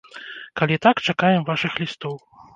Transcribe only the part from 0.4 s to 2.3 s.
Калі так, чакаем вашых лістоў.